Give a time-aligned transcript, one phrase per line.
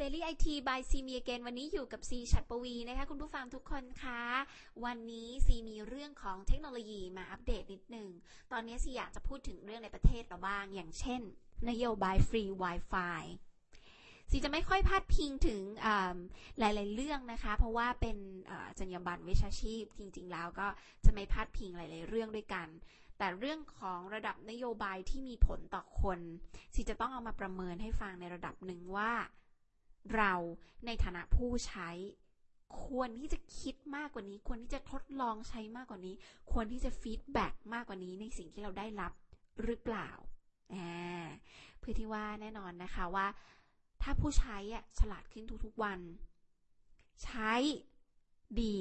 [0.00, 4.22] Daily IT by C มี again วันนี้อยู่กับ C ชัดปวีนะคะคุณผู้ฟังทุกคนคะ
[4.84, 8.08] วันนี้ C มีเรื่องของเทคโนโลยีมาอัปเดตนิดหนึ่ง
[8.52, 11.20] ตอนนี้ C อยากจะพูดถึงเรื่องในประเทศเราบ้าง อย่างเช่น
[11.70, 13.22] นโยบายฟรี Wi-Fi
[14.30, 15.62] ซีจะไม่ค่อยพาดพิงถึง
[16.58, 18.16] หลาย ๆ เรื่องนะคะ เพราะว่าเป็น
[18.78, 20.66] จรรยาบรรณวิชาชีพ จริง ๆ แล้วก็
[21.04, 22.68] จะไม่พาดพิงหลาย ๆ เรื่องด้วยกัน
[23.18, 26.18] แต่เรื่องของระดับนโยบายที่มีผลต่อคน
[26.74, 29.12] ซีจะต้องเอามาประเมินให้ฟังในระดับหนึ่งว่า
[30.14, 30.32] เรา
[30.86, 31.90] ในฐานะผู้ใช้
[32.84, 36.14] ควรที่จะคิดมากกว่านี้ ควรที่จะทดลองใช้มากกว่านี้
[36.52, 39.12] ควรที่จะ feedback มากกว่านี้ในสิ่งที่เราได้รับ
[39.62, 40.10] หรือเปล่า
[41.78, 43.26] เพื่อที่ว่าแน่นอนนะคะว่า
[44.02, 46.00] ถ้าผู้ใช้อะฉลาดขึ้นทุกๆวัน
[47.24, 47.52] ใช้
[48.62, 48.76] ดี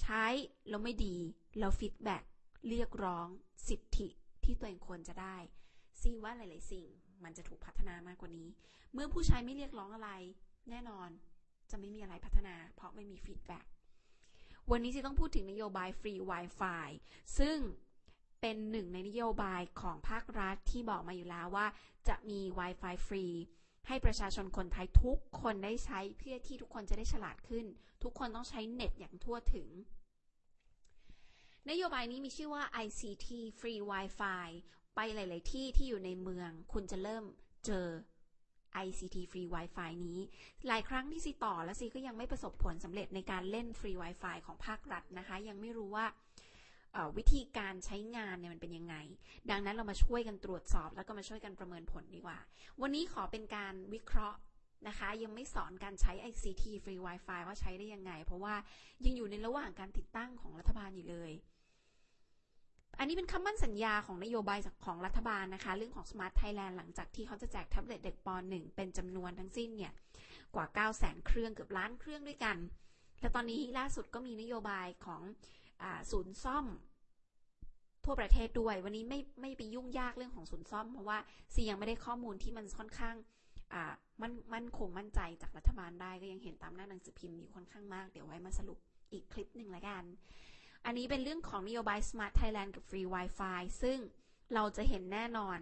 [0.00, 0.24] ใช้
[0.68, 1.16] แล้วไม่ดี
[1.58, 2.22] แล้ว feedback
[2.68, 3.26] เรียกร้อง
[3.68, 4.08] สิทธิ
[4.44, 5.36] ที่ตัวเองควรจะได้
[6.00, 6.86] ซีว่าหลาย ๆ สิ่ง
[7.24, 8.48] มันจะถูกพัฒนามากกว่านี้
[8.92, 10.10] เมื่อผู้ใช้ไม่เรียกร้องอะไร
[10.70, 11.08] แน่นอน
[11.70, 13.64] จะไม่มีอะไรพัฒนา เพราะไม่มี feedback
[14.70, 16.88] วันนี้จะต้องพูดถึงนโยบายฟรี Wi-Fi
[17.38, 17.58] ซึ่ง
[18.40, 21.66] เป็นหนึ่งในนโยบายของภาครัฐที่บอกมาอยู่แล้วว่า
[22.08, 23.26] จะมี Wi-Fi ฟรี
[23.88, 27.66] ให้ประชาชนคนไทยทุกคนได้ใช้เพื่อที่ทุกคนจะได้ฉลาดขึ้น
[28.02, 29.68] ทุกคนต้องใช้เน็ตอย่างทั่วถึง
[31.70, 33.26] นโยบายนี้มีชื่อว่า ICT
[33.58, 34.48] Free Wi-Fi
[34.94, 37.24] ไปหลาย ๆ ที่ที่อยู่ในเมือง คุณจะเริ่ม
[37.66, 37.86] เจอ
[38.84, 40.18] ICT Free Wi-Fi นี้
[40.66, 46.06] หลายครั้งที่ซีต่อและซีก็ยังไม่ประสบผลสำเร็จในการเล่น Free Wi-Fi ของภาครัฐนะคะ ยังไม่รู้ว่า
[47.16, 48.96] วิธีการใช้งานเนี่ยมันเป็นยังไง
[49.50, 52.38] ดังนั้นเรามาช่วยกันตรวจสอบ แล้วก็มาช่วยกันประเมินผลดีกว่า
[52.82, 54.38] วันนี้ขอเป็นการวิเคราะห์
[54.88, 58.54] นะคะ ยังไม่สอนการใช้ ICT Free Wi-Fi ว่าใช้ได้ยังไง เพราะว่า
[59.04, 61.32] ยังอยู่ในระหว่างการติดตั้งของรัฐบาลอยู่เลย
[63.02, 69.92] อันนี้เป็นคำมั่นสัญญาของนโยบายของรัฐบาลนะคะ เรื่องของ Smart Thailand หลังจากที่เขาจะแจกแท็บเล็ตเด็กป .1 เป็นจำนวนทั้งสิ้นเนี่ย
[70.54, 72.56] กว่า 9 0 0 0 0เครื่องเกือบล้านเครื่องด้วยกัน
[73.20, 75.22] และตอนนี้ล่าสุดก็มีนโยบายของ
[75.82, 76.66] อศูนย์ซ่อม
[78.04, 81.18] ทั่วประเทศด้วย วันนี้ไม่ไม่ไปยุ่งยากเรื่องของศูนย์ซ่อม เพราะว่า
[81.54, 83.16] ซียังไม่ได้ข้อมูลที่มันค่อนข้าง
[84.22, 88.78] มันมั่นคงมั่นใจจากรัฐบาลได้ก็ยังเห็นตามหน้าหนังสือพิมพ์อยู่ค่อนข้างมาก เดี๋ยวไว้มาสรุป
[89.12, 90.04] อีกคลิปหนึ่งละกัน
[90.84, 93.98] อันนี้เป็นเรื่องของนโยบาย Smart Thailand กับ Free Wi-Fi ซึ่ง
[94.54, 95.58] เราจะเห็นแน่นอน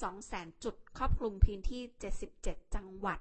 [0.00, 1.82] 200,000 จุดครอบคลุมพื้นที่
[2.28, 3.18] 77 จังหวัด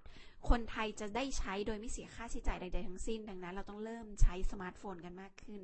[0.50, 5.62] คนไทยจะได้ใช้โดยไม่เสียค่าใช้จ่ายใด ๆ ทั้งสิ้น ดังนั้นเราต้องเริ่มใช้สมาร์ทโฟนกันมากขึ้น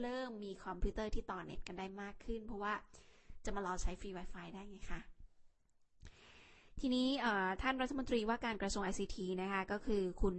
[0.00, 2.74] เริ่มมีคอมพิวเตอร์ที่ต่อเน็ตกันได้มากขึ้น เพราะว่า
[3.44, 5.00] จะมารอใช้ฟรี Wi-Fi ได้ไงคะ
[6.80, 7.08] ทีนี้
[7.62, 10.34] ท่านรัฐมนตรีว่าการกระทรวง ICT นะคะก็คือคุณ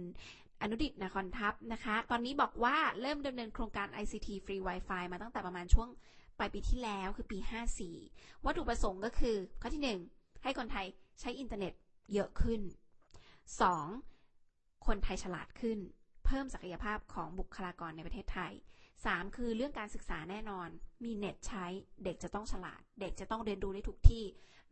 [0.62, 5.88] อนุดิตนครทัพนะคะ ตอนนี้บอกว่าเริ่มดำเนินโครงการ ICT Free Wi-Fi มาตั้งแต่ประมาณช่วง
[6.38, 7.38] ปลายปีที่แล้วคือปี
[7.92, 10.86] 54 วัตถุประสงค์ก็คือ ข้อที่ 1 ให้คนไทย
[11.20, 11.72] ใช้อินเทอร์เน็ต
[12.12, 12.60] เยอะขึ้น
[13.94, 14.86] 2.
[14.86, 15.78] คนไทยฉลาดขึ้น
[16.24, 18.52] เพิ่มศักยภาพของบุคลากรในประเทศไทย
[18.94, 19.36] 3.
[19.36, 20.68] คือเรื่องการศึกษาแน่นอน
[21.04, 21.66] มีเน็ตใช้
[22.04, 24.24] เด็กจะต้องฉลาด เด็กจะต้องเรียนรู้ได้ทุกที่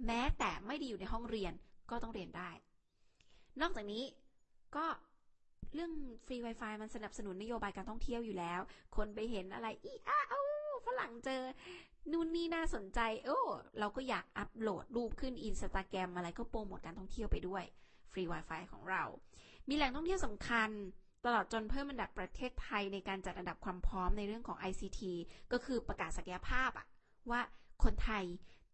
[0.06, 1.52] แม้แต่ไม่ได้อยู่ในห้องเรียน
[1.90, 2.50] ก็ต้องเรียนได้
[3.60, 4.04] นอกจากนี้
[4.76, 4.86] ก็
[5.74, 5.92] เรื่อง
[6.26, 8.60] ฟรี Wi-Fi มันสนับสนุนนโยบายการท่องเที่ยวอยู่แล้ว
[8.96, 10.42] คนไปเห็นอะไรอีอ้าเอ้
[10.86, 11.42] ฝรั่งเจอ
[12.12, 13.38] นู่นนี่น่าสนใจ โอ้
[13.78, 17.64] เราก็อยากอัปโหลดรูปขึ้นอินสตาแกรมอะไรก็โปรโมทการท่องเที่ยวไปด้วย
[18.12, 19.04] ฟรี Wi-Fi ของเรา
[19.68, 20.70] มีแหล่งท่องเที่ยวสำคัญ
[21.24, 25.00] ตลอดจนเพิ่มอันดับประเทศไทยในการจัดอันดับความพร้อมในเรื่องของ ICT
[25.52, 26.86] ก็คือประกาศศักยภาพอะ
[27.30, 27.40] ว่า
[27.84, 28.24] คนไทย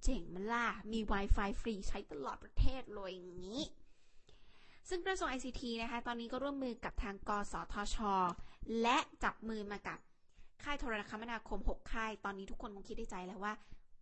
[0.05, 3.61] เจ๋งมันล่ะมี Wi-Fi ฟรีใช้ตลอดประเทศเลยอย่างนี้
[4.93, 7.97] ซึ่งกระทรวง ICT นะคะ ตอนนี้ก็ร่วมมือกับทางกสทช
[8.83, 9.99] และจับมือมากับ
[10.65, 13.53] ค่ายโทรคมนาคม 6 ค่าย ตอนนี้ทุกคนคงคิดได้ใจแล้วว่า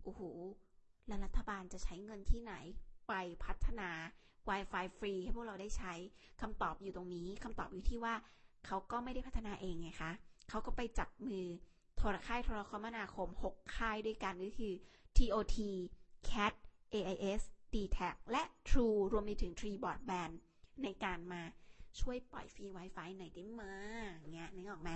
[0.04, 0.21] โอ้โห
[1.06, 2.54] แล้วรัฐบาลจะใช้เงินที่ไหน
[3.09, 3.12] ไป
[3.44, 3.91] พัฒนา
[4.49, 5.94] Wi-Fi ฟรีให้พวกเราได้ใช้
[6.41, 8.15] คำตอบอยู่ตรงนี้ คำตอบอยู่ที่ว่า
[8.66, 10.12] เขาก็ไม่ได้พัฒนาเองไงคะ
[10.49, 11.44] เขาก็ไปจับมือ
[11.97, 14.72] โทรค่ายโทรคมนาคม 6 ค่ายด้วยกันก็คือ
[15.16, 15.56] TOT
[16.28, 16.55] CAT
[16.94, 17.43] AIS
[17.75, 20.34] d t a c และ True รวมไปถึง Tree Broadband
[20.84, 21.42] ในการมา
[22.00, 23.62] ช่วยปล่อยฟรี Wi-Fi หน่อยได้ไหม
[24.34, 24.90] เงี้ยนึกออกไหม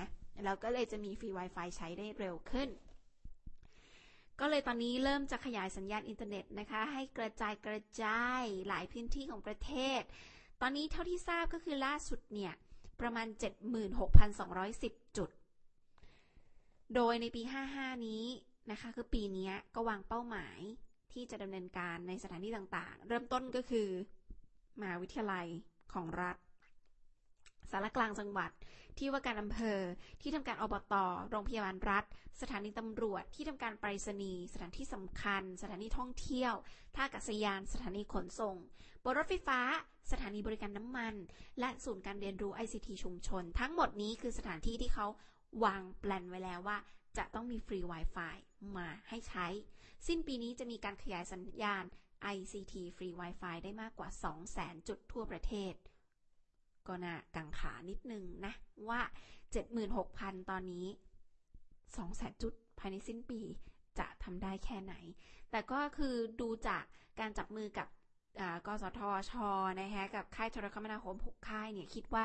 [0.44, 2.68] เราก็เลยจะมีฟรี Wi-Fi ใช้ได้เร็วขึ้น
[4.40, 10.02] ก็เลยตอนนี้เริ่มจะขยายสัญญาณอินเทอร์เน็ตนะคะ ให้กระจายกระจายหลายพื้นที่ของประเทศ
[10.60, 12.52] ตอนนี้เท่าที่ทราบก็คือล่าสุดเนี่ย
[13.00, 13.26] ประมาณ
[14.42, 15.30] 76,210 จุด
[16.94, 17.42] โดยในปี
[17.74, 18.24] 55 นี้
[18.70, 20.58] นะคะ คือปีนี้ก็วางเป้าหมาย
[21.12, 23.88] ที่จะดำเนินการในสถานที่ต่างๆ เริ่มต้นก็คือ
[24.80, 25.46] มหาวิทยาลัย
[25.94, 26.36] ของรัฐ
[27.70, 28.50] สารกลางจังหวัด
[28.98, 29.80] ที่ว่าการอำเภอ
[30.20, 30.94] ที่ทำการอบต
[31.30, 32.04] โรงพยาบาลรัฐ
[32.40, 36.54] สถานีตำรวจ ที่ทำการไปรษณีย์ สถานที่สำคัญ สถานีท่องเที่ยว
[36.94, 38.56] ท่าอากาศยาน สถานีขนส่ง
[39.04, 39.60] บนรถไฟฟ้า
[40.10, 41.14] สถานีบริการน้ำมัน
[41.60, 45.06] และศูนย์การเรียนรู้ ICT ชุมชน ทั้งหมดนี้คือสถานที่ที่เขา
[45.64, 46.78] วางแปลนไว้แล้วว่า
[47.16, 48.34] จะต้องมีฟรี Wi-Fi
[48.76, 49.46] มาให้ใช้
[50.06, 51.84] สิ้นปีนี้จะมีการขยายสัญญาณ
[52.34, 54.08] ICT ฟรี Wi-Fi ได้มากกว่า
[54.48, 55.74] 200,000 จุดทั่วประเทศ
[56.86, 58.54] ก็น่ากังขานิดนึงนะ
[58.88, 59.00] ว่า
[59.74, 60.86] 76,000 ตอนนี้
[61.64, 63.40] 200,000 จุดภายในสิ้นปี
[63.98, 64.94] จะทำได้แค่ไหน
[65.50, 66.84] แต่ก็คือดูจาก
[67.20, 67.88] การจับมือกับ
[68.66, 69.32] กสทช
[69.80, 72.24] นะคะกับค่ายโทรคมนาคม 6 ค่ายเนี่ย คิดว่า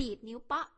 [0.00, 0.68] ดีดนิ้วเปาะ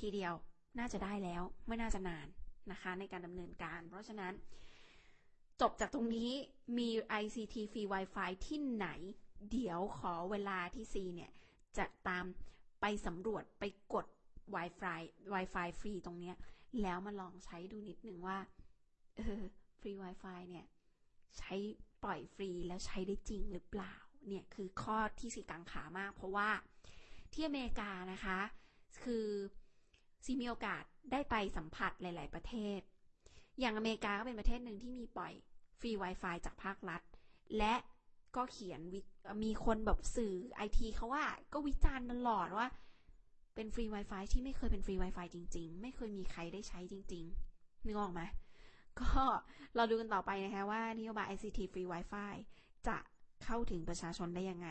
[0.00, 0.34] ทีเดียว
[0.78, 2.26] น่าจะได้แล้ว ไม่น่าจะนาน
[2.70, 4.32] นะคะ ในการดำเนินการ เพราะฉะนั้น
[5.62, 6.30] จบจากตรงนี้
[6.78, 6.88] มี
[7.22, 8.88] ICT ฟรี Wi-Fi ที่ไหน
[9.50, 11.30] เดี๋ยวขอเวลาที่ซีเนี่ย
[11.76, 12.24] จะตาม
[12.80, 14.06] ไปสำรวจไปกด
[14.54, 15.00] Wi-Fi
[15.34, 16.36] Wi-Fi ฟรีตรงเนี้ย
[16.82, 18.38] แล้วมาลองใช้ดูนิดนึงว่า
[19.16, 19.42] เออ
[19.80, 20.66] ฟรี Wi-Fi เนี่ย
[21.38, 21.54] ใช้
[22.04, 23.94] ปล่อยฟรีแล้วใช้ได้จริงหรือเปล่า
[24.28, 26.50] เนี่ยคือข้อที่สีกังขามาก เพราะว่า
[27.32, 28.38] ที่อเมริกานะคะ
[29.02, 29.26] คือ
[30.24, 32.80] ซีมีโอกาสได้ไปสัมผัสหลาย ๆ ประเทศ
[33.60, 35.32] อย่างอเมริกาก็เป็นประเทศหนึ่งที่มีปล่อย
[35.82, 37.02] ฟรี Wi-Fi จากภาครัฐ
[37.58, 37.74] และ
[38.36, 38.80] ก็เขียน
[39.44, 42.66] มีคนแบบสื่อไอทีเขาว่าก็วิจารณ์ตลอดว่า
[43.54, 47.24] เป็นฟรี Wi-Fi ที่ไม่เคยเป็นฟรี Wi-Fi จริง ๆ ไม่เคยมีใครได้ใช้จริง
[47.54, 48.22] ๆ นึกออกไหม
[49.00, 49.08] ก็
[49.76, 52.34] เราดูกันต่อไปนะคะว่านโยบาย ICT ฟรี Wi-Fi
[52.88, 52.96] จะ
[53.44, 54.68] เข้าถึงประชาชนได้ยังไง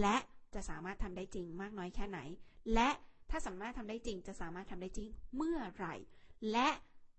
[0.00, 0.16] และ
[0.54, 2.18] จะสามารถทำได้จริงมากน้อยแค่ไหน
[2.74, 2.88] และ
[3.30, 5.94] ถ้าสามารถทำได้จริง จะสามารถทำได้จริงเมื่อไหร่
[6.52, 6.68] และ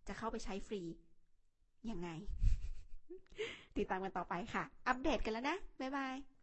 [0.07, 0.81] จะเข้าไปใช้ฟรี
[1.91, 2.09] ยังไง
[3.77, 6.36] ติดตามกันต่อไปค่ะ อัปเดตกันแล้วนะ บ๊ายบาย